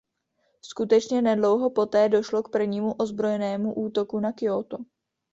Skutečně 0.61 1.21
nedlouho 1.21 1.69
poté 1.69 2.09
došlo 2.09 2.43
k 2.43 2.49
prvnímu 2.49 2.93
ozbrojenému 2.93 3.73
útoku 3.73 4.19
na 4.19 4.31
Kjóto. 4.31 4.77